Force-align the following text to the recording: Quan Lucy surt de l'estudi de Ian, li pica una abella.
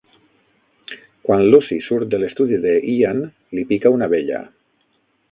Quan 1.27 1.43
Lucy 1.49 1.77
surt 1.87 2.09
de 2.15 2.19
l'estudi 2.23 2.59
de 2.63 2.73
Ian, 2.93 3.21
li 3.59 3.65
pica 3.73 3.93
una 3.99 4.09
abella. 4.13 4.41